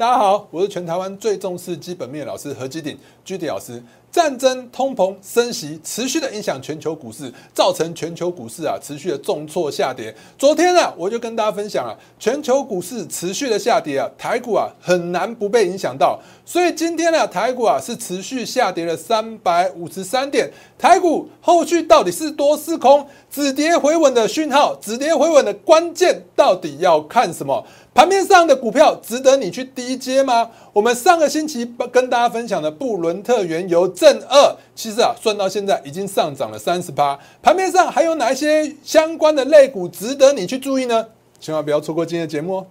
[0.00, 3.82] 大家好，我是全台湾最重视基本面老师何基鼎居迪老师。
[4.12, 10.14] 战争、通膨、升息，持续的影响全球股市，造成全球股市啊持续的重挫下跌。
[10.36, 16.18] 昨天呢，我就跟大家分享了，全球股市持续的下跌啊，台股啊很难不被影响到。
[16.44, 20.50] 所以今天呢，台股啊是持续下跌了三百五十三点。
[20.76, 23.06] 台股后续到底是多是空？
[23.30, 27.64] 止跌回稳的讯号，止跌回稳的关键到底要看什么？
[27.94, 30.48] 盘面上的股票值得你去低接吗？
[30.72, 37.18] 我们上个星期跟大家分享的布伦特原油正二，其实啊算到现在已经上涨了三十八。
[37.42, 41.06] 盘面上还有哪一些相关的类股值得你去注意呢？
[41.40, 42.66] 千万不要错过今天的节目哦！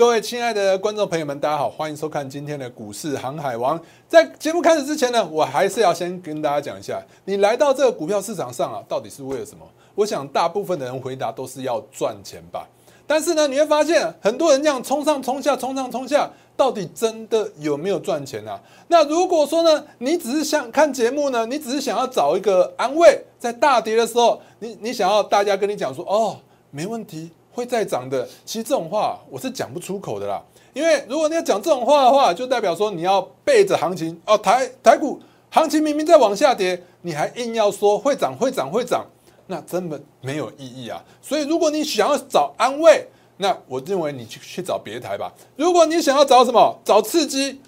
[0.00, 3.78] 各位亲爱的观众朋友们，大家好，欢迎收看今天的股市航海王。
[4.08, 9.62] 在节目开始之前呢，我还是要先跟大家讲一下，你来到这个股票市场上啊，到底是为了什么？
[9.94, 12.66] 我想大部分的人回答都是要赚钱吧。
[13.06, 18.58] 但是呢，你会发现很多人这样冲上冲下，冲上冲下，到底真的有没有赚钱啊？
[18.88, 26.38] 那如果说呢，你只是想看节目呢，你只是想要找一个安慰，在大跌的时候，你你想要大家跟你讲说，哦，
[26.70, 27.30] 没问题。
[27.60, 30.42] 会再涨的，其实这种话我是讲不出口的啦。
[30.72, 34.38] 因为如果你要讲这种话的话，就代表说你要背着行情哦。
[34.38, 39.04] 台台股行情明明在往下跌，你还硬要说会涨会涨会涨，
[39.46, 41.04] 那根本没有意义啊。
[41.20, 45.30] 所以如果你想要找安慰，那我认为你去去找别台吧。
[45.56, 47.60] 如果你想要找什么找刺激，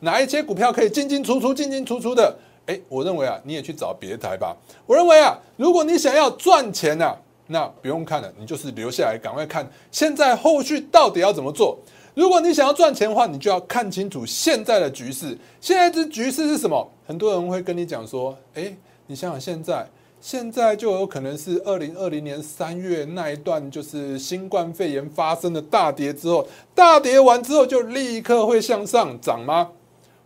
[0.00, 4.54] 哪一些股票可以进进出出进进出出的，哎，我认为啊，你也去找别台吧。
[4.84, 7.16] 我认为啊，如果你想要赚钱呢。
[7.46, 11.78] 那不用看了，你就是留下来，赶快看现在后续到底要怎么做。
[12.14, 15.36] 如果你想要赚钱的话，你就要看清楚现在的局势。
[15.60, 16.88] 现在这局势是什么？
[17.06, 18.72] 很多人会跟你讲说：“哎，
[19.08, 19.84] 你想想现在，
[20.20, 29.70] 现在就有可能是二零二零年三月那一段，就是新冠肺炎发生的大跌之后，大跌完之后就立刻会向上涨吗？”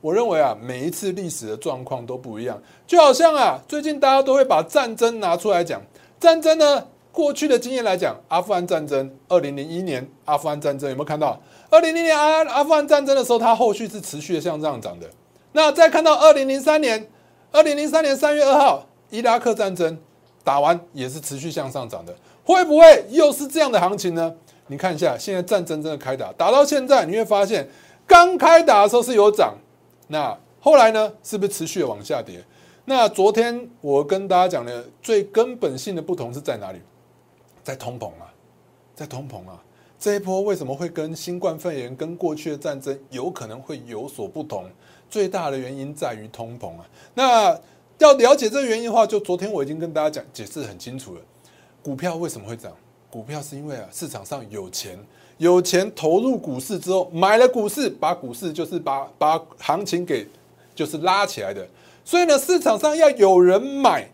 [0.02, 2.62] 我认为啊，每一次历史的状况都不一样。
[2.86, 5.80] 就好像啊，最近大家都会把战争拿出来讲，
[6.20, 6.86] 战争呢。
[7.18, 11.36] 过去的经验来讲，阿富汗战争，二零零一年阿富汗战争有没有看到？
[11.68, 15.10] 二零零年阿阿富汗战争的时候，它后续是持续的向上涨的。
[15.50, 17.10] 那再看到二零零三年，
[17.50, 19.98] 二零零三年三月二号伊拉克战争
[20.44, 22.14] 打完，也是持续向上涨的。
[22.44, 24.32] 会不会又是这样的行情呢？
[24.68, 27.68] 你看一下，现在战争真的开打，打到现在你会发现，
[28.06, 29.56] 刚开打的时候是有涨，
[30.06, 32.44] 那后来呢，是不是持续的往下跌？
[32.84, 36.78] 那昨天我跟大家讲的最根本性的不同是在哪里？
[37.68, 38.32] 在通膨啊，
[38.94, 39.62] 在通膨啊，
[39.98, 44.64] 这一波为什么会跟新冠肺炎、跟过去的战争有可能会有所不同？
[45.10, 46.88] 最大的原因在于通膨啊。
[47.12, 47.60] 那
[47.98, 51.20] 要了解这个原因的话，就昨天我已经跟大家讲解释很清楚了。
[51.82, 52.72] 股票为什么会涨？
[53.10, 54.98] 股票是因为啊，市场上有钱，
[55.36, 60.26] 有钱投入股市之后，买了股市，把股市就是把把行情给
[60.74, 61.68] 就是拉起来的。
[62.02, 64.10] 所以呢，市场上要有人买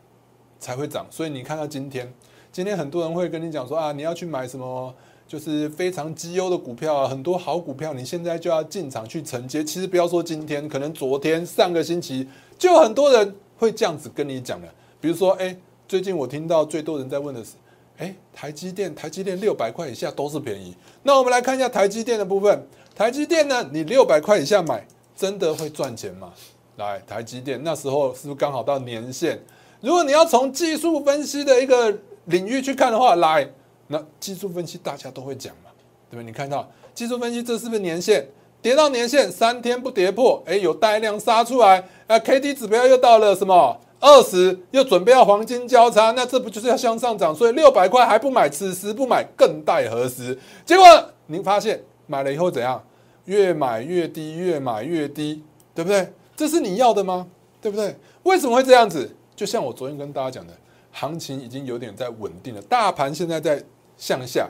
[0.58, 1.06] 才会涨。
[1.08, 2.12] 所以你看到今天。
[2.54, 4.94] 今天很多人会跟你讲说啊，你要去买什么，
[5.26, 9.64] 就是非常绩优的股票啊，很多好股票，你现在就要进场去承接。
[9.64, 14.68] 其实不要说今天，可能昨天、上个星期，就很多人会这样子跟你讲的。
[15.00, 15.56] 比如说，哎，
[15.88, 17.54] 最近我听到最多人在问的是，
[17.98, 20.76] 哎，台积电，台积电六百块以下都是便宜。
[21.02, 24.86] 那我们来看一下台积电的部分，台积电呢，你六百块以下买，
[25.16, 26.32] 真的会赚钱吗？
[26.76, 29.40] 来，台积电那时候是不是刚好到年限？
[29.80, 31.92] 如果你要从技术分析的一个
[32.26, 33.48] 领域去看的话，来，
[33.88, 35.70] 那技术分析大家都会讲嘛，
[36.10, 36.24] 对不对？
[36.24, 38.26] 你看到技术分析，这是不是年线
[38.62, 47.34] 跌到年线三天不跌破，哎，有带量杀出来，啊，K D 指标又到了什么二十，又准备要黄金交叉，那这不就是要向上涨？
[47.34, 50.38] 所以六百块还不买，此时不买更待何时？
[50.64, 50.84] 结果
[51.26, 52.82] 您发现买了以后怎样？
[53.26, 55.42] 越买越低，越买越低，
[55.74, 56.12] 对不对？
[56.36, 57.26] 这是你要的吗？
[57.60, 57.96] 对不对？
[58.24, 59.10] 为什么会这样子？
[59.34, 60.52] 就像我昨天跟大家讲的。
[60.94, 63.60] 行情已经有点在稳定了，大盘现在在
[63.98, 64.48] 向下，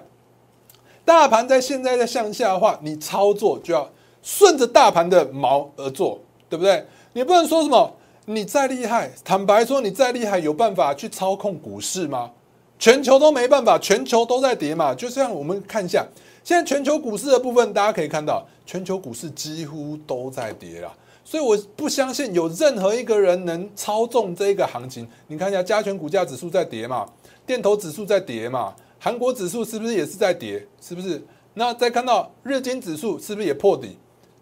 [1.05, 3.91] 大盘在现在在向下的话，你操作就要
[4.23, 6.21] 顺着大盘的毛而做，
[6.51, 6.87] 对不对？
[7.15, 7.97] 你不能说什么，
[8.27, 12.31] 你再厉害，坦白说，你再厉害，有办法去操控股市吗？
[12.79, 14.95] 全球都没办法，全球都在跌嘛。
[14.95, 16.07] 就像我们看一下，
[16.43, 20.93] 现在全球股市的部分，大家可以看到，全球股市几乎都在跌了。
[21.25, 25.09] 所以我不相信有任何一个人能操纵这个行情。
[25.29, 27.07] 你看一下加权股价指数在跌嘛，
[27.47, 30.67] 电投指数在跌嘛，韩国指数是不是也是在跌？
[30.81, 31.21] 是不是？
[31.55, 33.97] 那再看到日经指数是不是也破底？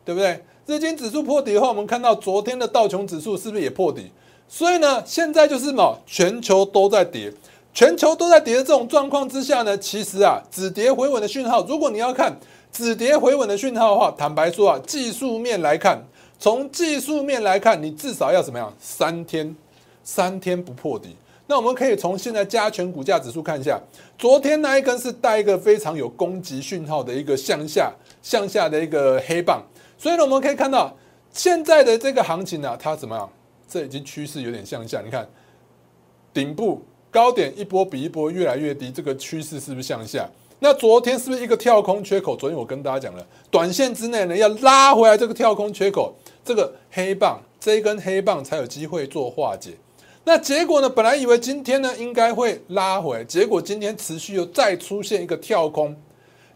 [0.05, 0.45] 对不对？
[0.67, 4.11] 日经指数破底的话，我们看到昨天的道琼指数是不是也破底？
[4.49, 7.33] 所以呢，现在就是什么，全球都在跌，
[7.73, 12.37] 全球都在跌的这种状况之下呢，其实啊，止跌回稳的讯号，如果你要看
[12.71, 16.03] 止跌回稳的讯号的话，坦白说啊，技术面来看，
[16.43, 19.55] 从技术面来看，你至少要怎么样，三天，
[20.03, 21.15] 三天不破底。
[21.47, 23.81] 那我们可以从现在加权股价指数看一下，
[24.19, 27.93] 昨天那一根是带一个非常有攻击讯号的一个向下
[28.25, 29.63] 向下的一个黑棒，
[29.97, 30.93] 所以呢，我们可以看到
[31.33, 33.31] 现在的这个行情呢，它怎么样？
[33.69, 35.25] 这已经趋势有点向下，你看
[36.35, 40.29] 顶部高点一波比一波越来越低，这个趋势是不是向下？
[40.59, 42.35] 那昨天是不是一个跳空缺口？
[42.35, 49.73] 昨天我跟大家讲了，短线之内呢要拉回来这个跳空缺口，这个黑棒这一根黑棒才有机会做化解。
[50.25, 50.89] 那结果呢？
[50.89, 55.97] 本来以为今天呢应该会拉回，结果今天持续又再出现一个跳空，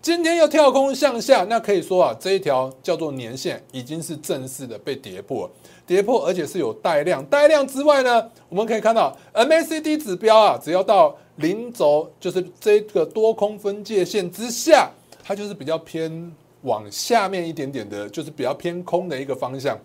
[0.01, 5.51] 今天又跳空向下，那可以说啊，这一条叫做年线已经是正式的被跌破，
[5.85, 14.89] 跌破而且是有带量，带量之外呢，我们可以看到 MACD 指标啊，只要到零轴，就是这个多空分界线之下，
[15.25, 16.33] 它就是比较偏
[16.67, 19.79] 往下面一点点的，就是比较偏空的一个方向。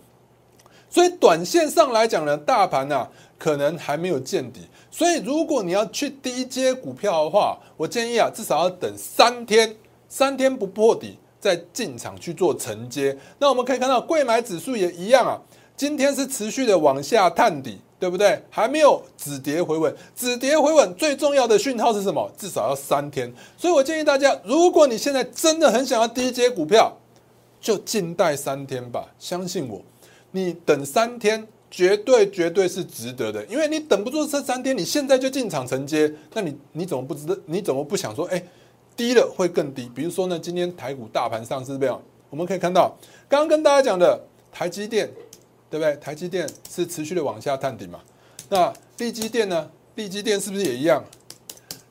[0.90, 3.08] 所以短线上来讲呢，大盘呢
[3.38, 4.60] 可能还没有见底。
[4.92, 9.74] 所以如果你要去低阶股票的话，我建议啊，至少要等三天，
[10.10, 13.18] 三天不破底再进场去做承接。
[13.40, 15.40] 那我们可以看到，贵买指数也一样啊，
[15.78, 18.42] 今天是持续的往下探底，对不对？
[18.50, 22.28] 还没有止跌回稳，止跌回稳最重要的讯号是什么？
[22.36, 23.32] 至少要三天。
[23.56, 26.92] 所以我建议大家，如果你现在真的很想要低阶股票，
[27.60, 29.80] 就静待三天吧，相信我。
[30.32, 37.36] 你等三天，绝对绝对是值得的，因为你等不住这三天，你现在就进场承接，那你你怎么不知道？
[37.46, 38.26] 你怎么不想说？
[38.26, 38.44] 哎，
[38.98, 39.88] 低了会更低。
[39.94, 42.02] 比如说呢，今天台股大盘上是这样，
[42.32, 42.98] 我们可以看到，
[43.30, 44.20] 刚刚跟大家讲的
[44.52, 45.08] 台积电，
[45.72, 45.96] 对不对？
[45.96, 48.00] 台积电是持续的往下探底嘛？
[48.50, 49.70] 那利基电呢？
[49.96, 51.04] 利基电是不是也一样？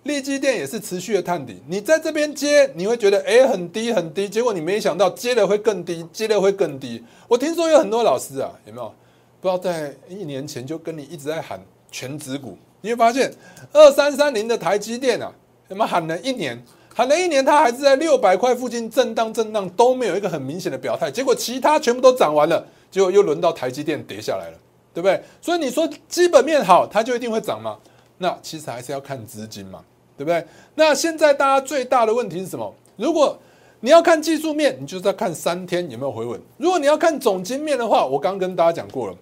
[0.02, 7.02] 利基电也是持续的探底，你在这边接，你会觉得哎很低很低，结果你没想到接了会更低，接了会更低。
[7.28, 8.94] 我听说有很多老师啊，有没有
[9.40, 11.60] 不知道在一年前就跟你一直在喊
[11.90, 13.30] 全指股，你会发现
[13.72, 15.32] 二三三零的台积电啊，
[15.68, 16.62] 什么喊了一年，
[16.94, 24.58] 喊了一年，它还是在六百块附近震荡震荡，都没有一个很明显的表态，结果其他全部都涨完了，结果又轮到台积电跌下来了，
[24.92, 25.22] 对不对？
[25.40, 27.78] 所以你说基本面好，它就一定会涨吗？
[28.18, 29.84] 那其实还是要看资金嘛。
[30.16, 30.46] 对不对？
[30.74, 32.70] 那现在大家最大的问题是什么？
[32.96, 33.38] 如果
[33.80, 39.16] 你要看技术面，你就是要看三天有没有回稳；如果你要看总金面的话，我刚跟大家讲过了，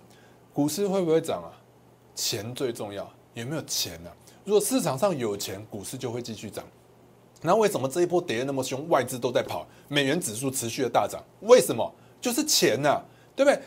[0.52, 1.54] 股市会不会涨啊？
[2.16, 4.10] 钱最重要，有没有钱呢？
[4.44, 6.64] 如果市场上有钱，股市就会继续涨。
[7.42, 8.88] 那为什么这一波跌的那么凶？
[8.88, 11.88] 外资都在跑，美元指数持续的大涨，为什么？
[12.20, 13.00] 就是钱呐，
[13.38, 13.62] 对不对？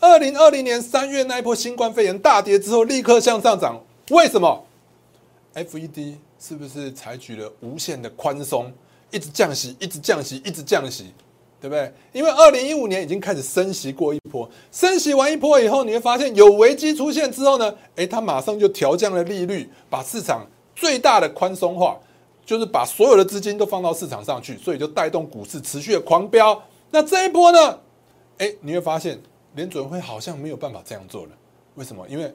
[0.00, 3.78] 二零二零年三月那一波新冠肺炎大跌之后，立刻向上涨，
[4.10, 4.64] 为什么
[5.54, 6.14] ？FED。
[6.44, 8.68] 是不是采取了无限的宽松，
[9.12, 11.14] 一直降息，一直降息，一直降息，
[11.60, 11.94] 对不对？
[12.12, 20.44] 因为二零一五年已经开始升息过一波，升息完一波以后，你会发现有危机出现之后呢，诶，它马上就调降了利率，把市场
[20.74, 21.96] 最大的宽松化，
[22.44, 26.60] 就是把所有的资金都放到市场上去，所以就带动股市持续的狂飙。
[26.90, 27.78] 那这一波呢，
[28.38, 29.20] 诶，你会发现
[29.54, 31.30] 联准会好像没有办法这样做了，
[31.74, 32.06] 为什么？
[32.08, 32.32] 因为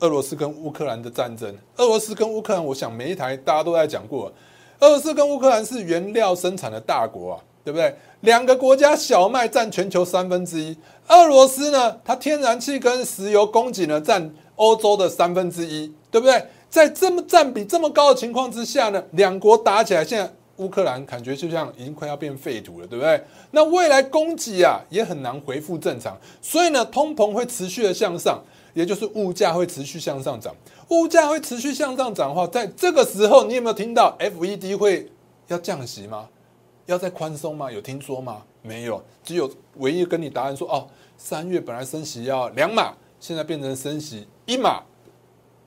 [0.00, 4.32] 俄罗斯跟乌克兰的战争，俄罗斯跟乌克兰，我想每一台大家都在讲过，
[4.80, 7.94] 俄罗斯跟乌克兰是原料生产的大国啊，对不对？
[8.20, 10.76] 两个国家小麦占全球三分之一，
[11.08, 16.46] 俄罗斯呢，它天然气跟石油供给呢占欧洲的三分之一，对不对？
[16.68, 23.20] 在这么占比这么高的情况之下呢，两国打起来，现在乌克兰感觉就像已经快要变废土了，对不对？
[23.50, 28.42] 那未来供给啊也很难恢复正常，所以呢，通膨会持续的向上。
[28.72, 30.54] 也就是物价会持续向上涨，
[30.90, 35.10] 物价会持续向上涨的话，在这个时候，你有没有听到 FED 会
[35.48, 36.28] 要降息吗？
[36.86, 37.70] 要再宽松吗？
[37.72, 38.44] 有听说吗？
[38.62, 40.86] 没有，只有唯一跟你答案说，哦，
[41.16, 44.84] 三月本来升息要两码，现在变成升息一码，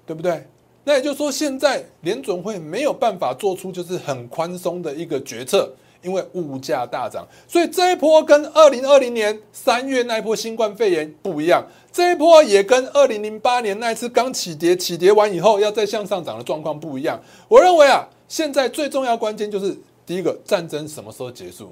[0.06, 0.48] 对不对？
[0.84, 5.72] 那也就是说，现在联总会没有办法做出就是很宽松的一个决策。
[6.02, 17.18] 因为物价大涨，所以这一波跟二零二零年三月那一波新冠肺炎不一样，这一波也跟二零零八年那一次刚起跌，起跌完以后要再向上涨的状况不一样。
[17.48, 19.74] 我认为啊，现在最重要关键就是
[20.06, 21.72] 第一个战争什么时候结束？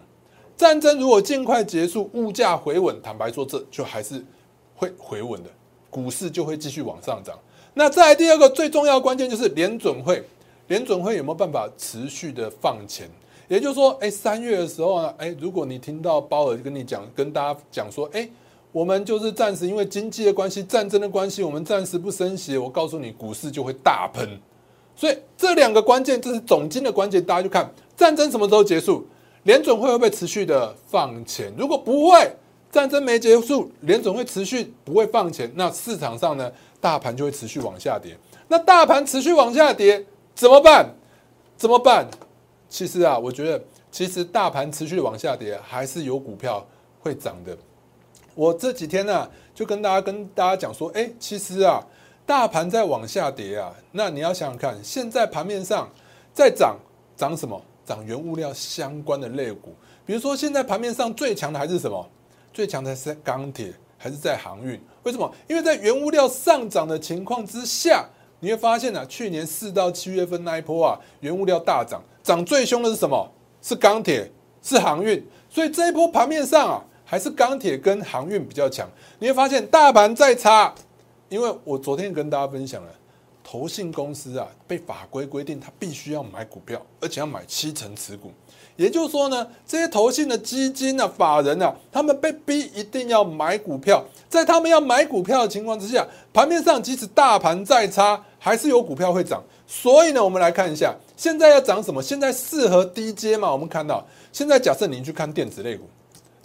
[0.56, 4.24] 战争如果尽快结束，物价回稳，坦白说，这就还是
[4.78, 5.50] 会回稳的，
[5.90, 7.38] 股市就会继续往上涨。
[7.74, 10.24] 那再来第二个最重要关键就是联准会，
[10.68, 13.10] 联准会有没有办法持续的放钱？
[13.48, 18.30] 也就是说，哎，三月的时候呢，哎，如果你听到鲍尔跟你讲，跟大家讲说，哎，
[18.72, 22.58] 我们就是暂时因为经济的关系、战争的关系，我们暂时不升息。
[22.58, 24.40] 我告诉你，股市就会大喷。
[24.96, 27.24] 所以这两个关键，这是总金的关键。
[27.24, 29.06] 大家就看战争什么时候结束，
[29.44, 31.52] 联准会会不会持续的放钱？
[31.58, 32.32] 如果不会，
[32.72, 36.50] 战争没结束，联准会持续不会放钱，那市场上呢，
[36.82, 38.18] 大盘就会持续往下跌。
[38.50, 40.90] 那大盘持续往下跌怎么办？
[41.56, 42.06] 怎么办？
[42.68, 46.66] 其实啊，我觉得其实大盘持续往下跌，还是有股票
[47.00, 47.58] 会涨的。
[48.34, 51.82] 我这几天呢，就跟大家跟大家讲说，哎，其实啊，
[52.26, 55.88] 大盘在往下跌啊，那你要想想看，现在盘面上
[56.34, 56.78] 在涨，
[57.16, 57.62] 涨什么？
[57.84, 62.10] 涨原物料相关的类股，比如说现在盘面上最强的还是什么？
[62.54, 64.80] 最强的是钢铁，还是在航运？
[65.04, 65.32] 为什么？
[65.48, 68.06] 因为在原物料上涨的情况之下，
[68.40, 73.32] 你会发现呢，去年四到七月份那一波啊，原物料大涨，涨最凶的是什么？
[73.62, 74.32] 是钢铁，
[74.62, 75.26] 是航运。
[75.50, 76.86] 所以这一波盘面上啊。
[77.04, 78.90] 还是钢铁跟航运比较强，
[79.20, 80.74] 你会发现大盘再差，
[81.28, 82.90] 因为我昨天跟大家分享了，
[83.44, 88.32] 投信公司啊被法规规定，它必须要买股票，而且要买七成持股，
[88.76, 99.44] 也就是说呢，这些投信的基金啊、法人啊，他们被逼一定要买股票，在他们要买股票的情况之下，盘面上即使大盘再差，还是有股票会涨。
[99.68, 102.02] 所以呢，我们来看一下，现在要涨什么？
[102.02, 103.52] 现在适合低阶嘛？
[103.52, 105.88] 我们看到，现在假设您去看电子类股。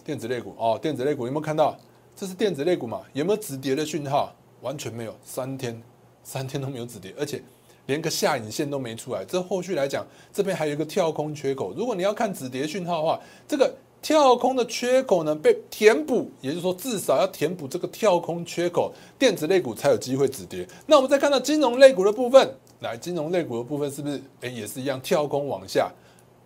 [0.04, 1.76] 电子类股哦，电子类股有没有看到？
[2.14, 3.00] 这是电子类股嘛？
[3.12, 4.32] 有没有止跌的讯号？
[4.62, 5.82] 完全没有，三天
[6.22, 7.42] 三天都没有止跌，而且
[7.86, 9.24] 连个下影线都没出来。
[9.24, 11.72] 这后续来讲，这边还有一个跳空缺口。
[11.74, 20.66] 如果你要看止跌讯号的话，这个跳空的缺口呢被填补，也就是说至少要填补这个跳空缺口，电子类股才有机会止跌。
[20.86, 25.90] 那我们再看到金融类股的部分，来，金融类股的部分是不是哎也是一样跳空往下，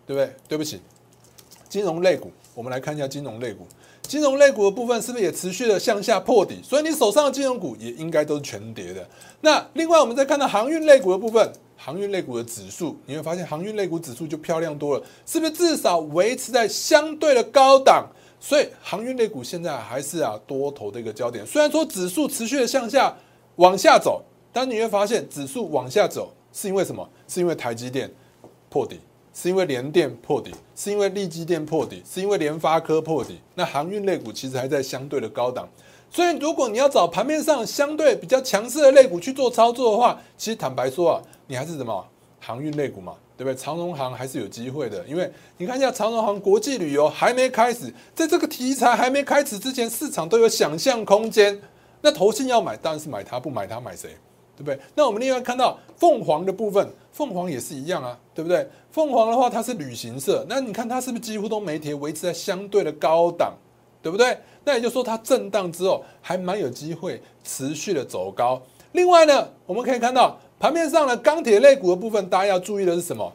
[0.07, 0.33] 对不对？
[0.47, 0.79] 对不起，
[1.69, 2.31] 金融类股。
[2.53, 3.65] 我们来看一下金融类股，
[4.11, 6.59] 金融类股的部分是不是也持续的向下破底？
[6.61, 9.07] 所以你手上的金融股也应该都是全跌的。
[9.39, 18.05] 那另外我们再看到航运类股的部分，航运类股的指数，你会发现航运类股指数就漂亮多了，是不是至少维持在相对的高档？
[18.37, 21.47] 所以航运类股现在还是啊多头的一个焦点。
[21.47, 23.15] 虽然说指数持续的向下
[23.55, 27.09] 往下走，但你会发现指数往下走是因为什么？
[27.29, 28.11] 是因为台积电
[28.67, 28.99] 破底。
[29.33, 33.39] 是因为联电破底，是因为利基电破底，是因为联发科破底。
[33.55, 35.67] 那航运类股其实还在相对的高档，
[36.09, 42.05] 所以如果你要找盘面上相对比较强势的类股去做操作的话，其实坦白说啊，你还是什么
[42.39, 43.55] 航运类股嘛，对不对？
[43.55, 51.59] 长荣航还是有机会的，因为你看一下长荣航国际旅游还没开始，在这个题材还没开始之前，市场都有想象空间。
[52.01, 54.17] 那投信要买，当然是买它，不买它买谁？
[54.61, 54.79] 对不对？
[54.95, 58.67] 那我们另外看到凤凰的部分，凤凰也是一样啊，对不对？
[58.91, 63.53] 凤凰的话，它是旅行社，那你看它是不是几乎都没跌，维持在相对的高档，
[64.01, 64.37] 对不对？
[64.63, 68.61] 那也就是说，它震荡之后还蛮有机会持续的走高。
[68.91, 73.31] 另外呢，我们可以看到盘面上的钢铁类股的部分，大家要注意的是什么？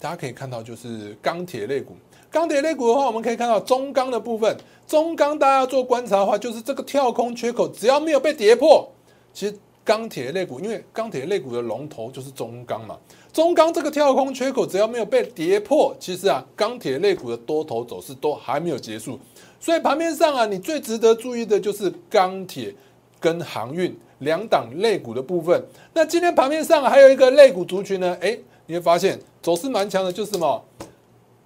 [0.00, 1.94] 大家可以看到就是钢铁类股。
[2.30, 4.56] 钢铁类股的话，我们可以看到中钢的部分，
[4.86, 8.90] 中钢大家要做观察的话，就是这个跳空缺口只要没有被跌破，
[9.34, 9.58] 其实。
[9.86, 12.98] 钢铁类股，因为钢铁类股的龙头就是中钢嘛，
[13.32, 19.16] 中钢这个跳空缺口只要没有被跌破，其实啊，钢铁类股的多头走势都还没有结束，
[19.60, 22.74] 所以盘面上啊，你最值得注意的就是钢铁
[23.20, 25.64] 跟航运两档类股的部分。
[25.94, 30.64] 那今天盘面上还有一个类股族群呢，哎，你会发现走势蛮强的，就是什么？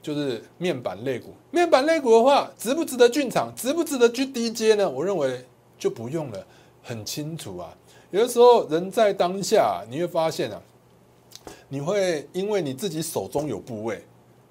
[0.00, 1.34] 就是面板类股。
[1.50, 3.52] 面板类股的话，值不值得进场？
[3.54, 4.88] 值不值得去低阶呢？
[4.88, 5.44] 我认为
[5.78, 6.46] 就不用了，
[6.82, 7.76] 很清楚啊。
[8.10, 10.60] 有的时候，人在当下，你会发现啊，
[11.68, 14.04] 你会因为你自己手中有部位，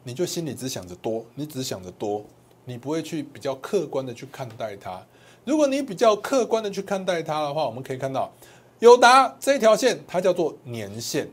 [0.03, 2.23] 你就心里只想着多，你只想着多，
[2.63, 5.05] 你不会去比较客观的去看待它。
[5.43, 8.31] 如果你比较客观的去看待它的话，我们可以看到，
[8.79, 11.27] 友达这条线，它叫做年线，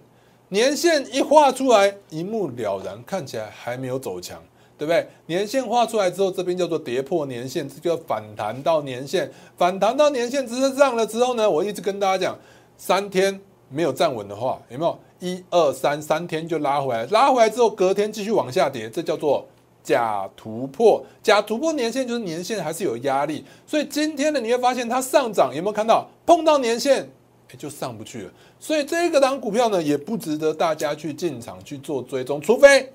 [0.49, 4.42] 年线一画出来，一目了然，看起来还没有走强。
[4.78, 5.06] 对不对？
[5.26, 12.38] 年线画出来之后，这边叫做跌破年线，这就反弹到年线，反弹到年线之上了之后呢，我一直跟大家讲，
[12.76, 13.40] 三天
[13.71, 14.99] 没有站稳的话，有没有？
[15.18, 19.47] 一二三，三天就拉回来，拉回来之后隔天继续往下跌，这叫做
[19.83, 27.09] 假突破，假突破年线就是年线还是有压力，所以今天呢，你会发现它上涨有没有看到碰到年线，
[27.50, 28.30] 哎就上不去了，
[28.61, 32.92] 所以这个档股票呢也不值得大家去进场去做追踪，除非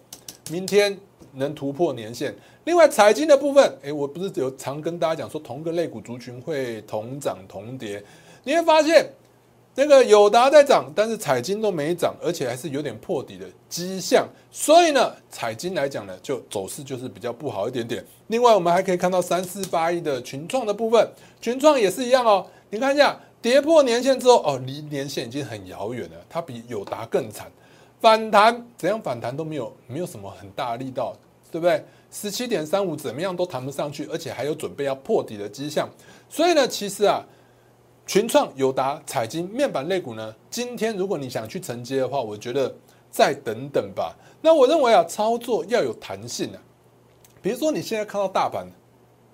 [0.52, 0.96] 明天。
[1.34, 2.36] 能突破年线。
[2.66, 8.04] 另外，财经的部分，哎，我不是有常跟大家讲说，同个类股族群会同涨同跌。
[8.44, 9.10] 你会发现，
[9.76, 18.04] 那个友达在涨，但是彩金都没涨，而且还是有点破底的迹象，所以呢，彩金来讲呢，就走势就是比较不好一点点。
[18.28, 21.08] 另外，我们还可以看到三四八一的群创的部分，
[21.40, 22.46] 群创也是一样哦。
[22.70, 27.52] 你看一下，跌破年线之后，哦，离年线已经很遥远了，它比友达更惨，
[28.02, 31.16] 反弹怎样反弹都没有，没有什么很大力道，
[31.50, 31.82] 对不对？
[32.12, 35.88] 十七点三五怎么样都弹不上去，而且还有准备要破底的迹象。
[36.28, 37.24] 所以呢，其实啊。
[38.08, 40.36] 群创、友达、彩金面板类股呢？
[40.50, 42.76] 今天如果你想去承接的话，我觉得
[43.10, 44.14] 再等等吧。
[44.42, 46.60] 那我认为啊，操作要有弹性啊。
[47.42, 48.68] 比如说你现在看到大盘，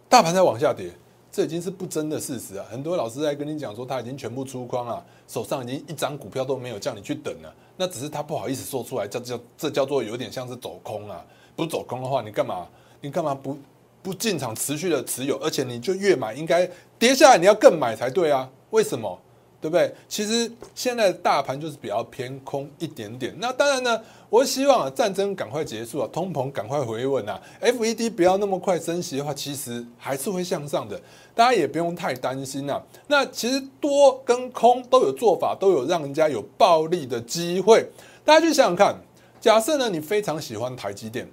[0.07, 0.91] 大盘在往下跌，
[1.37, 2.65] 这已经是不争的事实啊。
[2.67, 7.53] 很多老师在跟你讲说，他已经全部出框了，手上已经一张股票都没有，叫你去等了。
[7.75, 11.23] 那只是他不好意思说出来，叫叫这叫做有点像是走空了。
[11.55, 12.67] 不走空的话，你干嘛？
[13.01, 13.55] 你干嘛不
[14.01, 15.37] 不进场持续的持有？
[15.37, 16.67] 而且你就越买，应该
[16.97, 18.49] 跌下来你要更买才对啊。
[18.71, 19.19] 为什么？
[19.59, 19.93] 对不对？
[20.07, 23.35] 其实现在的大盘就是比较偏空一点点。
[23.39, 31.01] 那当然呢，我希望啊，战争赶快结束啊，通膨赶快回稳啊，FED 不要那么快升息的话，其实还是会向上的。
[31.33, 32.81] 大家也不用太担心啊。
[33.07, 37.85] 那其实多跟空都有做法，都有让人家有暴利的机会。
[38.23, 38.95] 大家去想想看，
[39.39, 41.27] 假设呢，你非常喜欢台积电，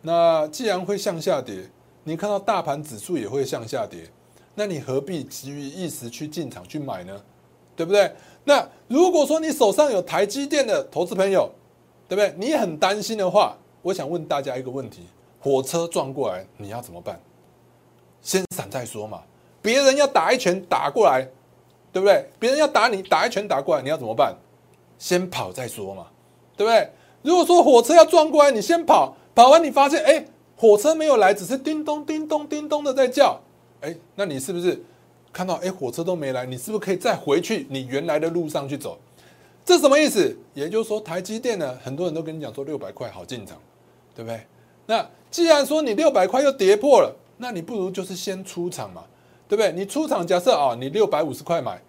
[0.00, 1.70] 那既然会向下跌，
[2.04, 4.08] 你看到大盘指数也会向下跌。
[4.54, 7.20] 那你何必急于一时去进场去买呢？
[7.76, 8.12] 对不对？
[8.44, 11.50] 那如果说你手上有台积电的投资朋友，
[12.08, 12.34] 对不对？
[12.38, 15.02] 你很担心的话，我想问大家一个问题：
[15.40, 17.20] 火车撞过来，你要怎么办？
[18.20, 19.22] 先闪再说嘛。
[19.60, 21.28] 别人要打一拳打过来，
[21.92, 22.28] 对不对？
[22.38, 24.36] 别人要打你打一拳打过来，你要怎么办？
[24.98, 26.06] 先跑再说嘛，
[26.56, 26.90] 对不对？
[27.22, 30.24] 如果说火车要撞过来，你先跑，跑完你发现，哎，
[30.56, 33.40] 火车没有来，只是叮咚叮咚叮咚的在叫。
[33.80, 34.80] 哎，那你是不是
[35.32, 36.44] 看到哎火车都没来？
[36.44, 38.98] 你是不是可以再回去你原来的路上去走？
[39.64, 40.36] 这什么意思？
[40.54, 43.56] 也就是说，台积电呢，很多人都跟你讲说六百块好进场，
[44.14, 44.40] 对不对？
[44.86, 49.04] 那既然说你六百块又跌破了，那你不如就是先出场嘛，
[49.48, 49.72] 对不对？
[49.72, 51.80] 你出场假设啊，你六百五十块买，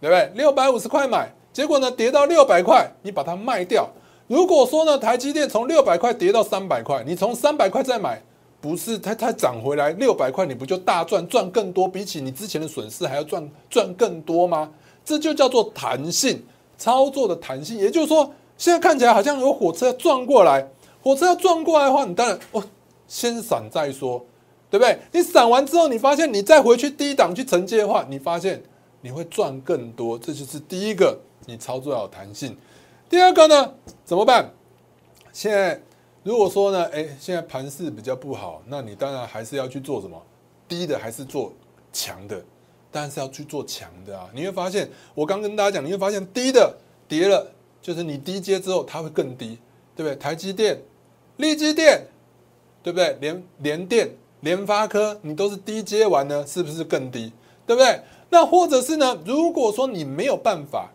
[0.00, 0.30] 对不对？
[0.34, 3.90] 六百五十块买，结果呢跌到六百块，你把它卖掉。
[4.26, 8.22] 如果说呢台积电从六百块跌到三百块，你从三百块再买。
[8.64, 11.86] 不是它，它涨回来六百块，你不就大赚赚更多？
[11.86, 14.72] 比起你之前的损失还要赚赚更多吗？
[15.04, 16.42] 这就叫做弹性
[16.78, 17.76] 操作的弹性。
[17.76, 20.66] 也就是说，现在看起来好像有火车要撞过来，
[21.02, 22.64] 火车要撞过来的话，你当然哦，
[23.06, 24.24] 先闪再说，
[24.70, 24.98] 对不对？
[25.12, 28.62] 你闪完之后，你发现你再回去低档去承接的话，你发现
[29.02, 30.18] 你会赚更多。
[30.18, 32.56] 这就是第一个，你操作要有弹性。
[33.10, 33.74] 第二个呢，
[34.06, 34.50] 怎么办？
[35.34, 35.78] 现在。
[36.24, 40.20] 如果说呢，哎，现在盘势比较不好，那你当然还是要去做什么？
[40.66, 41.52] 低的还是做
[41.92, 42.42] 强的，
[42.90, 44.30] 当然是要去做强的啊！
[44.34, 46.74] 你会发现，我刚跟大家讲，你会发现低的
[47.06, 47.46] 跌了，
[47.82, 49.58] 就是你低接之后它会更低，
[49.94, 50.16] 对不对？
[50.16, 50.80] 台积电、
[51.36, 52.06] 立积电，
[52.82, 53.14] 对不对？
[53.20, 54.10] 联联电、
[54.40, 57.30] 联发科，你都是低接完呢，是不是更低？
[57.66, 58.00] 对不对？
[58.30, 59.14] 那或者是呢？
[59.26, 60.90] 如果说你没有办法，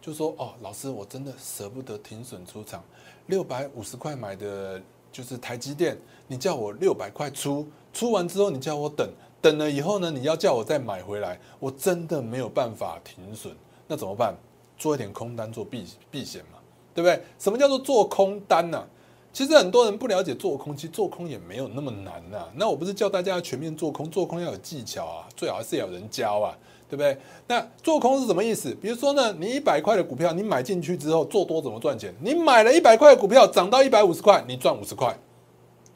[0.00, 2.84] 就说哦，老师，我真的舍不得停损出场。
[3.28, 9.08] 六百五十块买的就是台积电，你叫我六百块出，出完之后你叫我等，
[9.40, 13.54] 等了以后呢，你要叫我再买回来，我真的没有办法停损，
[13.86, 14.34] 那怎么办？
[14.76, 16.58] 做一点空单做避避险嘛，
[16.94, 17.22] 对不对？
[17.38, 18.86] 什么叫做做空单呢？
[19.30, 22.48] 其实很多人不了解做空，其实做空也没有那么难呐。
[22.54, 26.56] 那我不是叫大家要全面做空，做空要有技巧啊，最好还是有人教啊。
[26.88, 27.16] 对不对？
[27.46, 28.74] 那做空是什么意思？
[28.80, 32.14] 比如说呢，你一百块的股票，你买进去之后做多怎么赚钱？
[32.20, 35.14] 你买了一百块的股票，涨到一百五十块，你赚五十块，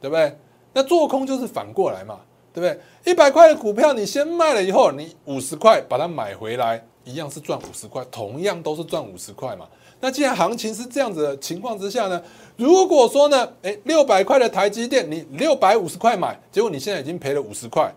[0.00, 0.36] 对不对？
[0.74, 2.20] 那做空就是反过来嘛，
[2.52, 3.10] 对不对？
[3.10, 9.66] 一百块的股票你先卖了以后，你五十块把它买回来，一样是赚五十块，同样都是赚五十块嘛。
[10.00, 12.20] 那既然行情是这样子的情况之下呢，
[12.56, 17.94] 如果说呢，诶六百块的台积电你六百五十块买，结果你现在已经赔了五十块。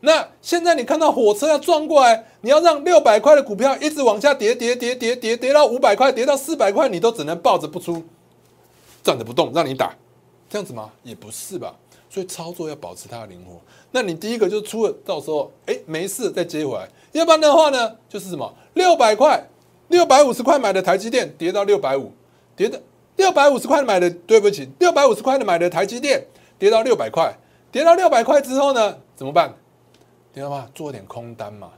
[0.00, 8.02] 那现在你看到火车要撞过来，你要让六百块的股票一直往下跌，跌，跌，跌，跌，跌到五百块，跌到四百块，你都只能抱着不出，
[9.02, 9.94] 站着不动，让你打，
[10.48, 10.90] 这样子吗？
[11.02, 11.74] 也不是吧。
[12.08, 13.60] 所以操作要保持它的灵活。
[13.92, 16.88] 那你第一个就出了，到时候哎没事再接回来。
[17.12, 19.46] 要不然的话呢，就是什么六百块、
[19.88, 22.10] 六百五十块买的台积电跌到六百五，
[22.56, 22.82] 跌的
[23.16, 26.26] 六百五十块买的，对不起，六百五十块的买的台积电
[26.58, 27.38] 跌到六百块，
[27.70, 29.54] 跌到六百块之后呢，怎么办？
[30.34, 30.68] 知道吗？
[30.74, 31.70] 做点空单嘛，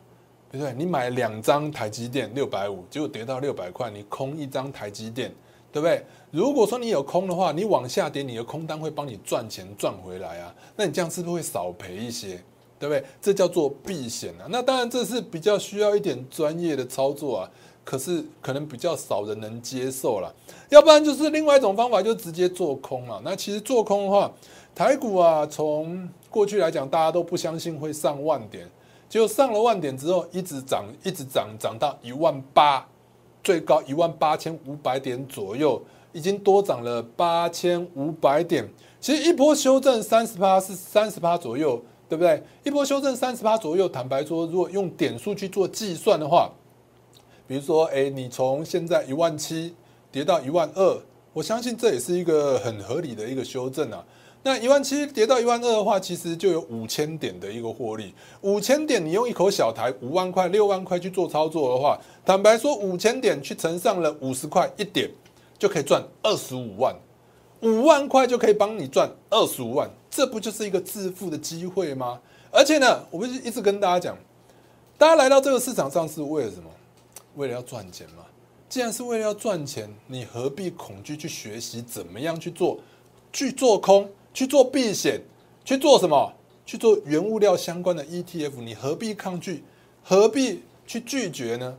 [0.50, 0.74] 对不对？
[0.74, 5.32] 你买两张台积电六百五，结果跌到六百块，你空一张台积电，
[5.72, 6.04] 对不对？
[6.30, 10.54] 如果说你有空的话，你往下跌，你的空单会帮你赚钱赚回来啊。
[10.76, 12.42] 那你这样是不是会少赔一些？
[12.78, 13.04] 对不对？
[13.20, 14.46] 这叫做避险啊。
[14.50, 17.50] 那当然这是比较需要一点专业的操作啊。
[17.84, 20.32] 可是可能比较少人能接受了。
[20.68, 23.20] 要不然就是另外一种方法，就直接做空了。
[23.24, 24.30] 那其实做空的话，
[24.72, 28.66] 台股啊，从过去来讲，大家都不相信会上万点，
[29.06, 32.84] 结果上了万点之后，一直涨，一直涨，涨到一万八，
[33.44, 35.80] 最高一万八千五百点左右，
[36.12, 38.66] 已经多涨了八千五百点。
[38.98, 42.42] 其实一波修正三十趴是三十趴左右，对不对？
[42.64, 46.50] 一波修正三十趴左右，坦白说，如果用点数去做计算的话，
[47.46, 49.74] 比如说，哎，你从现在一万七
[50.10, 50.98] 跌到一万二，
[51.34, 54.02] 我相信这也是一个很合理的一个修正啊。
[54.44, 58.12] 那一万七跌到一万二的话，其实就有五千点的一个获利。
[58.40, 65.08] 五千点，你用一口小台五万块、六万块去做操作的话，坦白说，五千点去乘上了五十块一点，
[65.58, 66.94] 就可以赚二十五万。
[67.60, 72.20] 五万块就可以帮你赚二十五万，这不就是一个致富的机会吗？
[72.50, 74.18] 而且呢，我不是一直跟大家讲，
[74.98, 76.68] 大家来到这个市场上是为了什么？
[77.36, 78.24] 为了要赚钱嘛。
[78.68, 82.80] 既然是为了要赚钱，你何必恐惧去学习怎么样去做？
[83.32, 84.10] 去做空？
[84.32, 85.20] 去做避险，
[85.64, 86.32] 去做什么？
[86.64, 89.64] 去做原物料相关的 ETF，你何必抗拒？
[90.04, 91.76] 何必去拒绝呢？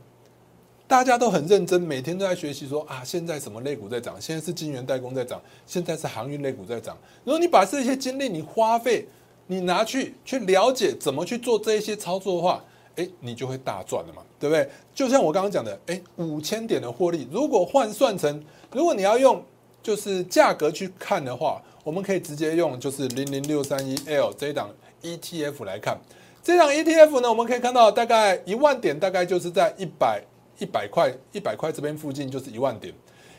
[0.86, 4.20] 大家都很认真，每天都在学习，说啊，现在什么类股在涨？
[4.20, 6.96] 现在是晶圆代工在涨，现在是航运类股在涨。
[7.24, 9.08] 如果你把这些精力、你花费、
[9.46, 12.62] 你拿去去了解怎么去做这一些操作的话，
[12.96, 14.68] 哎，你就会大赚了嘛，对不对？
[14.94, 19.42] 就像我刚刚讲的，哎，五千点的获利，如果换算成，如果你要用
[19.82, 21.62] 就是价格去看的话。
[21.84, 24.70] 我们可以直接用就是零零六三一 L 这一档
[25.02, 26.00] ETF 来看，
[26.42, 30.22] 这档 ETF 呢，我们可以看到大概一万点，大概就是在一百
[30.58, 32.92] 一百块一百块这边附近就是一万点。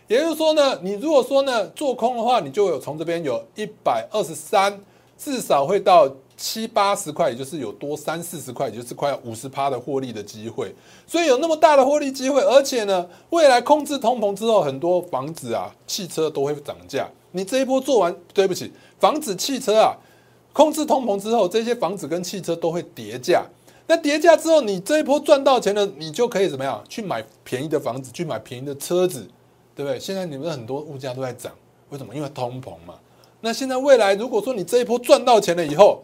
[0.07, 4.79] 也就是说呢，你如果说呢做空的话，你就有从这边有一百二十三，
[5.17, 10.71] 至少会到七八十块，也就是有多三四十块，也就是快要五十趴的获利的机会。
[11.07, 17.09] 所以有那么大的获利机会，而且呢，未来控制通膨之后，很多房子啊、汽车都会涨价。
[17.35, 19.93] 你这一波做完，对不起，房子、汽车啊，
[20.53, 23.45] 控制通膨之后，这些房子跟汽车都会叠价。
[23.87, 26.81] 那叠价之后，你这一波赚到钱了，你就可以怎么样？
[26.87, 29.27] 去买便宜的房子，去买便宜的车子，
[29.75, 29.99] 对不对？
[29.99, 31.51] 现在你们很多物价都在涨，
[31.89, 32.15] 为什么？
[32.15, 32.95] 因为通膨嘛。
[33.41, 36.03] 那现在未来，如果说你这一波赚到钱了以后，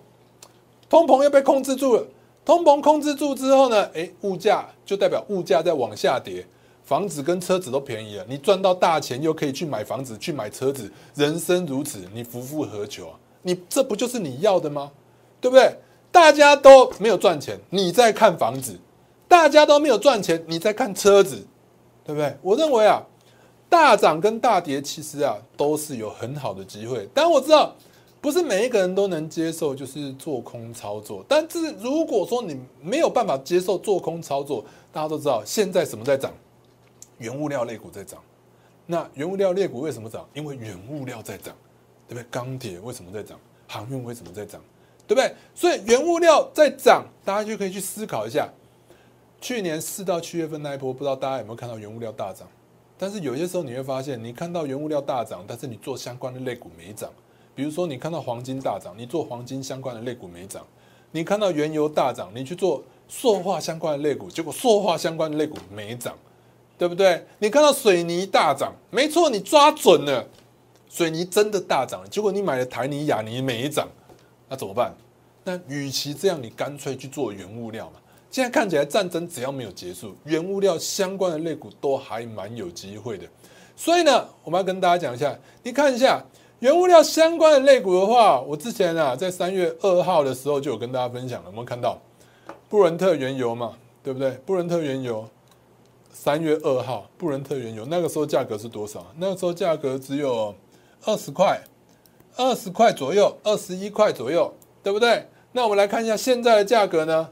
[0.90, 2.06] 通膨又被控制住了，
[2.44, 3.90] 通膨控制住之后呢？
[3.94, 6.46] 诶，物价就代表物价在往下跌。
[6.92, 13.16] 房子跟车子都便宜了，你赚到大钱又可以去买房子、去买车子，人生如此，你夫复何求啊？
[13.44, 14.92] 你这不就是你要的吗？
[15.40, 15.74] 对不对？
[16.12, 18.74] 大家都没有赚钱，你在看房子；
[19.26, 21.48] 大家都没有赚钱，你在看车子，
[22.04, 22.36] 对不对？
[22.42, 23.02] 我认为啊，
[23.70, 27.08] 大涨跟大跌其实啊都是有很好的机会。
[27.14, 27.74] 但我知道
[28.20, 31.24] 不是每一个人都能接受，就是做空操作。
[31.26, 36.30] 但是如果说你没有办法接受做空操作，大家都知道现在什么在涨？
[37.22, 38.22] 原物料类股在涨，
[38.88, 40.28] 那原物料类股为什么涨？
[40.34, 41.56] 因为原物料在涨，
[42.08, 42.26] 对不对？
[42.32, 43.40] 钢铁为什么在涨？
[43.68, 44.60] 航运为什么在涨？
[45.08, 45.34] 对不对？
[45.54, 48.50] 所以原物料在涨，大家就可以去思考一下。
[49.40, 52.48] 去年四到七月份那一波，不知道大家有没有看到原物料大涨？
[52.98, 57.10] 但是有些时候你会发现，你看到原物料大涨，但是你做相关的类股没涨。
[57.56, 60.62] 比如说你看到黄金大涨，你做黄金相关的类股没涨；
[61.12, 66.16] 你看到原油大涨，你去做塑化相关的类股，结果塑化相关的类股没涨。
[66.82, 67.24] 对不对？
[67.38, 70.28] 你看到水泥大涨，没错，你抓准了，
[70.90, 72.02] 水泥真的大涨。
[72.10, 73.88] 结果你买了台泥、亚泥没涨，
[74.50, 74.92] 那怎么办？
[75.44, 78.00] 那与其这样，你干脆去做原物料嘛。
[78.32, 83.28] 现在看起来战争只要没有结束，原物料相关的类股都还蛮有机会的。
[83.76, 86.20] 所以呢，我们要跟大家讲一下，你看一下
[86.62, 91.50] 原物料相关的类股的话，我之前啊在三月二号的时候就有跟大家分享了。
[91.52, 92.02] 我们看到
[92.68, 94.32] 布伦特原油嘛，对不对？
[94.48, 95.30] 布伦特原油。
[96.12, 99.06] 三月二号，布伦特原油那个时候价格是多少？
[99.18, 100.54] 那个时候价格只有
[101.06, 101.60] 二十块，
[102.36, 105.26] 二十块左右，二十一块左右，对不对？
[105.54, 107.30] 那我们来看一下现在的价格呢？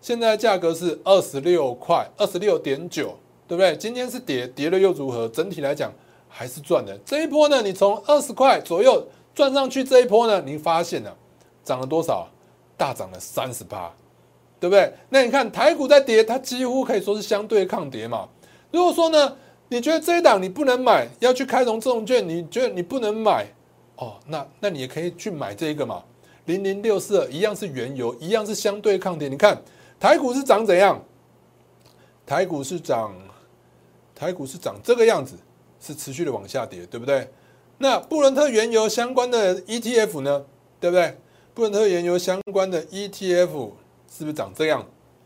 [0.00, 3.16] 现在的价格是二十六块，二十六点九，
[3.46, 3.76] 对不对？
[3.76, 5.28] 今天是跌，跌了又如何？
[5.28, 5.92] 整体来讲
[6.28, 6.98] 还是赚的。
[7.04, 11.16] 这一波呢，你从二十块左右赚上去，这一波呢，你发现了
[11.62, 12.26] 涨了多少？
[12.76, 13.94] 大涨了三十八。
[14.62, 14.92] 对不对？
[15.08, 18.28] 那你看台股在跌，它几乎可以说是相对抗跌嘛。
[18.70, 19.36] 如果说呢，
[19.70, 23.44] 你觉得这一档你不能买，要去开融这种券，你觉得你不能买
[23.96, 26.04] 哦，那那你也可以去买这个嘛，
[26.44, 29.28] 零零六四一样是原油，一样是相对抗跌。
[29.28, 29.60] 你看
[29.98, 31.04] 台股是长怎样？
[32.24, 33.12] 台股是涨，
[34.14, 35.34] 台股是涨这个样子，
[35.80, 37.28] 是持续的往下跌，对不对？
[37.78, 40.44] 那布伦特原油相关的 ETF 呢，
[40.78, 41.16] 对不对？
[41.52, 43.72] 布伦特原油相关的 ETF。
[44.14, 44.84] 是不是长这样？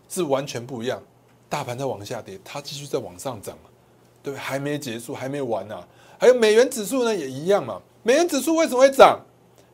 [0.08, 1.02] 是完全不一样，
[1.48, 3.58] 大盘在往下跌，它继续在往上涨，
[4.22, 4.32] 对？
[4.36, 5.84] 还没结束，还没完呢。
[6.16, 7.82] 还有美元指数呢，也一样嘛。
[8.04, 9.20] 美元指数为什么会涨？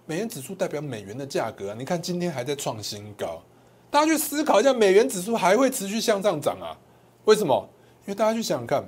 [0.07, 1.77] 美元指数代表美元的价格啊。
[1.79, 3.43] 你看今天还在创新高，
[3.91, 6.73] 大家去思考一下，美元指数还会持续向上涨啊？
[7.27, 7.69] 为什么？
[8.07, 8.83] 因为大家去想想看，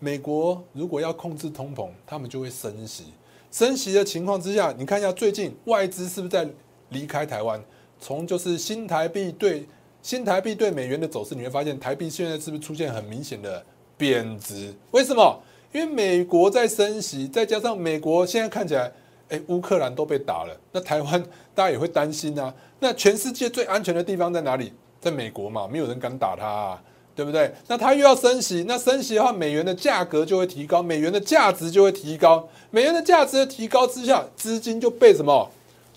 [0.00, 3.14] 美国如果要控制通膨，他们就会升息。
[3.52, 6.48] 升息的情况之下，你看一下最近外资是不是在
[6.88, 7.62] 离开台湾？
[8.00, 9.66] 从就是新台币对
[10.02, 13.62] 新台币对美元的走势，你会发现台币现在是不是出现很明显的
[13.96, 14.74] 贬值？
[14.92, 15.38] 为什么？
[15.72, 18.90] 因为美国在升息，再加上美国现在看起来，
[19.28, 21.22] 哎，乌克兰都被打了，那台湾
[21.54, 22.52] 大家也会担心啊。
[22.80, 24.72] 那全世界最安全的地方在哪里？
[25.00, 26.82] 在美国嘛，没有人敢打它，啊，
[27.14, 27.52] 对不对？
[27.68, 35.48] 那它又要升息，那升息的话，美元的价格就会提高，美元的价值就会提高，美元的价值的提高之下，资金就被什么？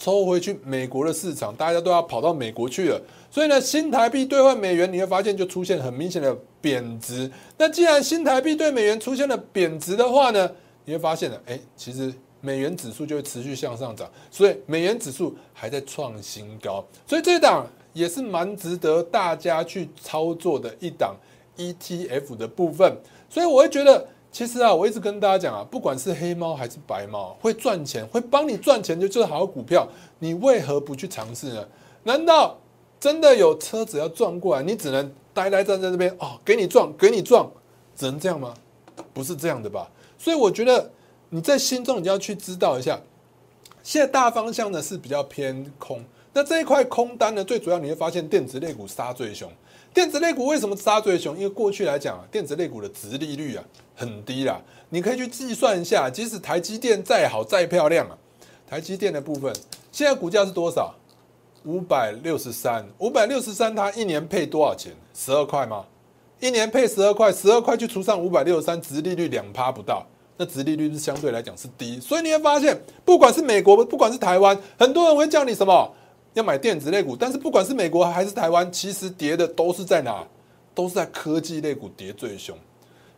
[0.03, 7.31] 抽回去美国的市场，大家都要跑到美国去了，所以呢，新台币兑换美元，你会发现就出现很明显的贬值。
[7.57, 10.51] 那既然新台币对美元出现了贬值的话呢，
[10.83, 21.15] 你会发现呢，哎，其实美元指数就会持续向上涨，所以美元指数还在创新高，所以这档也是蛮值得大家去操作的一档
[21.55, 22.97] ETF 的部分。
[23.29, 24.05] 所以我会觉得。
[24.33, 31.63] 其实啊，我一直跟大家讲啊，不管是黑猫还是白猫，会赚钱、会帮你赚钱就就是好股票，你为何不去尝试呢？
[32.01, 32.57] 难道
[32.99, 37.47] 真的有车子要撞过来，你只能呆呆站在这边哦，给你撞，给你撞，
[37.95, 38.55] 只能这样吗？
[39.13, 39.87] 不是这样的吧？
[40.17, 40.89] 所以我觉得
[41.29, 42.99] 你在心中你要去知道一下，
[43.83, 49.47] 现在大方向呢是比较偏空，那这一块空单呢，最主要你会发现电子类股杀最凶。
[49.93, 51.35] 电子类股为什么杀最凶？
[51.37, 53.63] 因为过去来讲啊，电子类股的值利率啊
[53.95, 54.59] 很低啦。
[54.89, 58.17] 你可以去计算一下，即使台积电再好再漂亮啊，
[58.67, 59.53] 台积电的部分
[59.91, 60.95] 现在股价是多少？
[61.65, 64.91] 五百六十三，五百六十三，它一年配多少钱？
[65.13, 65.85] 十二块吗？
[66.39, 71.99] 一年配十二块，十二块就除上五百六十三，值利率两趴不到，那值利率是相对来讲是低。
[72.01, 75.93] 所以你会发现，不管是美国，不管是台湾，很多人会叫你什么？
[76.33, 80.25] 要买电子类股，但是不管是美国还是台湾，其实跌的都是在哪？
[80.75, 82.57] 都是在科技类股跌最凶。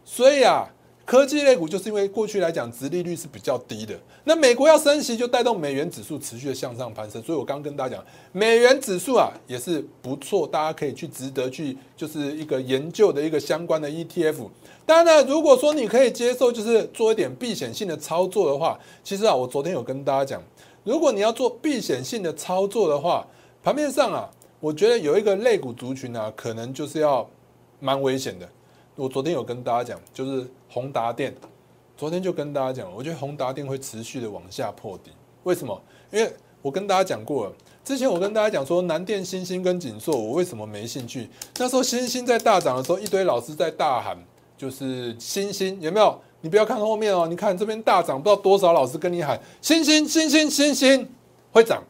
[0.04, 0.68] 所以啊，
[1.06, 3.98] 科技类股就是因为过去来讲，殖利率是比较低的。
[4.26, 7.24] 那美国要升息，就带动美元指数持续的向上攀升。
[7.24, 14.50] 所以我刚刚跟大家讲，美元指数啊也是不错，大家可以去值得去就是一个研究的一个相关的 ETF。
[14.86, 20.44] 当然呢，如果说你可以接受，就是做一点避险性的操作的话，其实啊，我昨天有跟大家讲。
[20.86, 23.26] 如果你要做避险性的操作的话，
[23.64, 27.28] 盘面上啊，我觉得有一个类股族群啊，可能就是要
[27.80, 28.48] 蛮危险的。
[28.96, 31.36] 我昨天有跟大家讲，就是宏达电，
[31.98, 35.10] 昨天就跟大家讲，我觉得宏达电会持续的往下破底。
[35.42, 35.82] 为什么？
[36.12, 41.28] 因为我跟大家讲过了，之前我跟大家讲说南电、新星跟锦硕，我为什么没兴趣？
[41.58, 44.16] 那时候星星在大涨的时候，一堆老师在大喊，
[44.56, 46.22] 就是星星有没有？
[46.46, 51.10] 你不要看后面哦，你看这边大涨，不知道多少老师跟你喊“星星星星星星
[51.52, 51.84] 会涨”，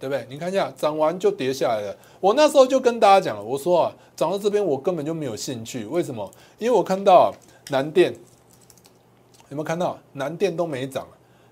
[0.00, 0.26] 对不对？
[0.30, 1.94] 你看一下，涨完就跌下来了。
[2.18, 5.84] 我那时候就跟大家讲了，我说啊，涨到这边我根本就没有兴趣。
[5.84, 6.26] 为什么？
[6.58, 7.34] 因为我看到
[7.68, 8.10] 南电
[9.50, 11.06] 有没有看到南电都没涨，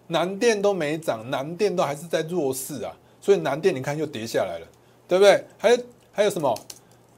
[0.07, 2.97] 南电都没涨，南电都还是在弱势啊。
[3.21, 4.67] 所以南电你看又跌下来了，
[5.07, 5.45] 对不对？
[5.59, 5.79] 还有
[6.11, 6.59] 还有什么？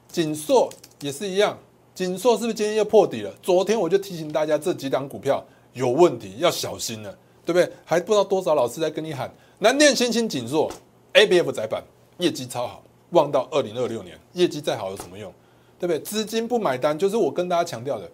[0.09, 1.57] 锦硕也是一样。
[1.99, 3.33] 锦硕是不是今天又破底了？
[3.43, 7.11] 昨天我就提醒大家，这几档股票有问题，要小心了，
[7.45, 7.69] 对不对？
[7.83, 10.71] 还不知道多少老师在跟你喊南电、新兴、锦硕、
[11.11, 11.83] A B F 窄板，
[12.19, 15.29] 业绩超好，望到二零二六年，业绩再好有什么用？
[15.77, 15.99] 对不对？
[15.99, 18.09] 资金不买单，就是我跟大家强调的，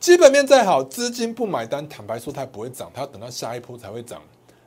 [0.00, 4.20] 基本面再好，资金不买单，坦白说它不会涨，它要等到下一波才会涨，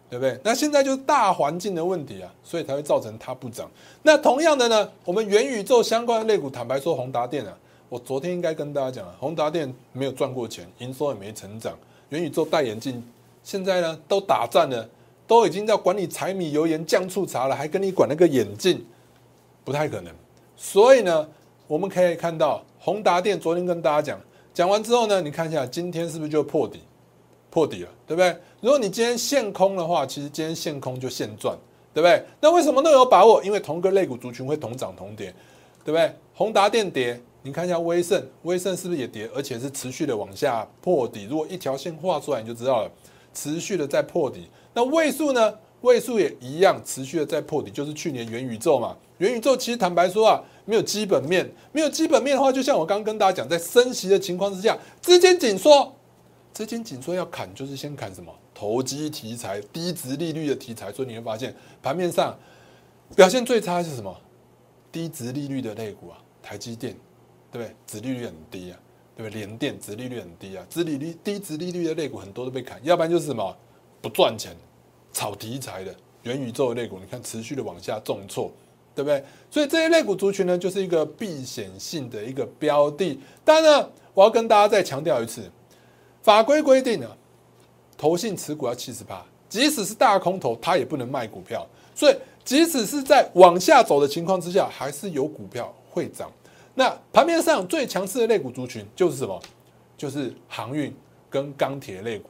[0.10, 0.40] 对不对？
[0.42, 3.70] 那现在就是大环境的问题啊，所以才会造成它不涨。
[4.02, 7.54] 那同样的呢，我们元宇宙相关的类股，坦白说，宏达电啊。
[7.96, 11.74] 我昨天应该跟大家讲了，宏达电没有赚过钱，营收也没成长。
[12.10, 13.02] 元宇宙戴眼镜，
[13.42, 14.86] 现在呢都打战了，
[15.26, 18.86] 都已经在管理柴米油盐酱醋茶了，还跟你管那个眼镜，
[19.64, 20.14] 不太可能。
[20.58, 21.26] 所以呢，
[21.68, 24.20] 我们可以看到宏达电昨天跟大家讲，
[24.54, 26.82] 讲完之后呢，你看一下今天是不是就破底，
[27.50, 28.36] 破底了，对不对？
[28.60, 31.58] 如果你今天现空的话，其实今天现空就现赚，
[31.94, 32.22] 对不对？
[32.42, 33.42] 那为什么都有把握？
[33.42, 35.34] 因为同个类股族群会同涨同跌，
[35.86, 36.14] 对不对？
[36.34, 37.18] 宏达电跌。
[37.46, 41.26] 你看一下威盛，威盛是不是也跌，而且是持续的往下破底？
[41.30, 42.92] 如果一条线画出来，你就知道了，
[43.36, 44.50] 持续的在破底。
[44.74, 45.54] 那位数呢？
[45.82, 48.98] 位数也一样，持续的在破底，就是去年元宇宙嘛。
[49.20, 55.94] 元宇宙其实坦白说啊，没有基本面，没有基本面的话，就像我刚刚跟大家讲，在升息的情况之下，资金紧缩，
[56.52, 58.34] 资金紧缩要砍，就是先砍什么？
[58.56, 60.92] 投机题材、低值利率的题材。
[60.92, 62.36] 所以你会发现盘面上
[63.16, 64.18] 表现最差是什么？
[64.92, 66.96] 低值利率的类股啊，台积电。
[67.56, 67.74] 对不对？
[67.88, 68.78] 殖利率很低啊，
[69.16, 69.40] 对不对？
[69.40, 73.56] 联电殖利率很低啊，殖利率低、殖利率的类股很多都被砍，要不然就是什么
[74.02, 74.54] 不赚钱、
[75.14, 78.52] 炒题材的元宇宙的类股，你看持续的往下重挫，
[78.94, 79.24] 对不对？
[79.50, 83.18] 所以这些类股族群呢，就是一个避险性的一个标的。
[83.46, 85.50] 当然，我要跟大家再强调一次，
[86.22, 87.08] 法规规定呢，
[87.98, 91.66] 投信持股要七十八，即使是大空头，他也不能卖股票。
[91.96, 96.30] 所以，即使是在往下走的情况之下，还是有股票会涨。
[96.76, 99.42] 那盘面上最强势的类股族群就是什么？
[99.98, 100.94] 就是航运
[101.30, 102.30] 跟钢铁类股，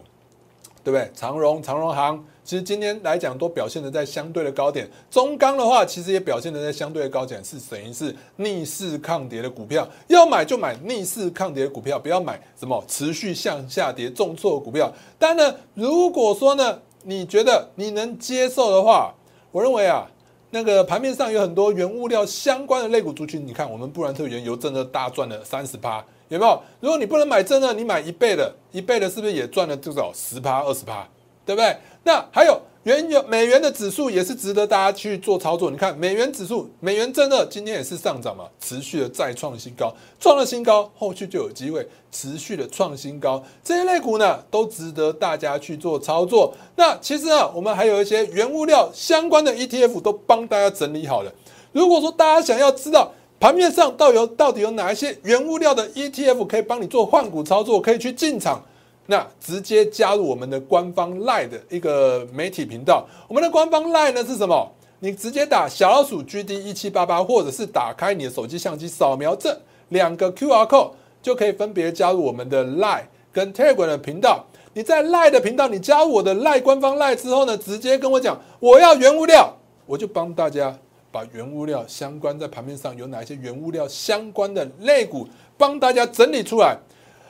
[0.84, 1.12] 对不对？
[1.16, 4.88] 长荣、长荣航，其实今天来讲都表现的在相对的高点。
[5.10, 9.88] 中钢的话，其实也表现的在相对的高点，是等于是逆势抗跌的股票。
[10.08, 14.94] 要买就买逆势抗跌的股票，不要买什么持续向下跌重挫的股票。
[15.18, 19.12] 但呢，如果说呢，你觉得你能接受的话，
[19.52, 20.08] 我认为啊，
[20.56, 26.62] 那个盘面上有很多原物料相关的类股族群，你看我们布兰特原油真的大赚了三十趴，有没有？
[26.80, 31.06] 如果你不能买真的，你买一倍的，一倍的是不是也赚了至少十趴、二十趴，
[31.46, 31.76] 对不对？
[32.06, 32.58] 那还有。
[32.86, 35.72] 原油美元的指数也是值得大家去做操作。
[35.72, 43.44] 你看美元指数，美元真的今天也是上涨嘛，持续的再创新高，创了新高，后续就有机会持续的创新高。
[43.64, 46.54] 这些类股呢，都值得大家去做操作。
[46.76, 51.34] 那其实啊，我们还有一些原物料相关的 ETF 都帮大家整理好了。
[51.72, 58.64] 如果说大家想要知道盘面上到有到底有哪一些原物料的 ETF 可以帮你做换股操作，可以去进场。
[59.08, 64.72] 那直接加入我们的官方 Line 的一个媒体频道，我们的官方 Line 呢是什么？
[65.00, 69.56] 你直接打小老鼠 GD 一七八八，或者是打开你的手机相机扫描这
[69.90, 70.92] 两个 QR code，
[71.22, 74.46] 就可以分别加入我们的 Line 跟 Telegram 的频道。
[74.74, 79.54] 你在 Line 的频道，你加入我的 Line 官方 Line 之后呢，直接跟我讲我要原物料，
[79.86, 80.76] 我就帮大家
[81.12, 86.78] 把原物料相关在盘面上有哪一些原物料相关的类股，帮大家整理出来。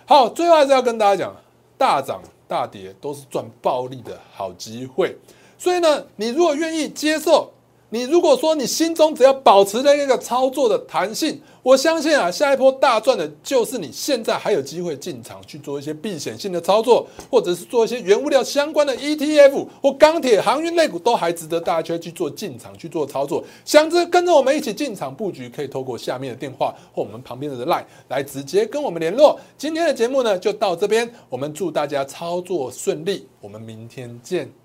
[0.05, 1.35] 好，最后还是要跟大家讲。
[1.77, 5.15] 大涨大跌都是赚暴利的好机会，
[5.57, 7.51] 所以呢，你如果愿意接受。
[7.95, 23.41] 你如果说你心中只要保持着一个操作的弹性，我相信啊，下一波大赚的就是你现在还有机会进场去做一些避险性的操作，或者是做一些原物料相关的 ETF 或钢铁、航运类股，都还值得大家去做进场去做操作。
[23.63, 29.39] 想着跟着我们一起进场布局，可以透过下面的电话或我们旁边的 LINE 来直接跟我们联络。
[29.57, 34.64] 今天的节目呢就到这边，我们祝大家操作顺利，我们明天见。